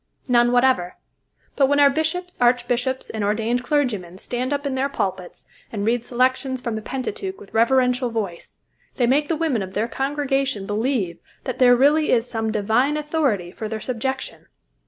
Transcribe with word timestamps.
None 0.27 0.51
whatever. 0.51 0.95
But 1.55 1.67
when 1.67 1.79
our 1.79 1.91
bishops, 1.91 2.41
archbishops, 2.41 3.11
and 3.11 3.23
ordained 3.23 3.63
clergymen 3.63 4.17
stand 4.17 4.51
up 4.51 4.65
in 4.65 4.73
their 4.73 4.89
pulpits 4.89 5.45
and 5.71 5.85
read 5.85 6.03
selections 6.03 6.59
from 6.59 6.73
the 6.75 6.81
Pentateuch 6.81 7.39
with 7.39 7.53
reverential 7.53 8.09
voice, 8.09 8.57
they 8.97 9.05
make 9.05 9.27
the 9.27 9.35
women 9.37 9.61
of 9.61 9.73
their 9.75 9.87
congregation 9.87 10.65
believe 10.65 11.19
that 11.43 11.59
there 11.59 11.75
really 11.75 12.09
is 12.11 12.27
some 12.27 12.51
divine 12.51 12.97
authority 12.97 13.51
for 13.51 13.69
their 13.69 13.79
subjection. 13.79 14.47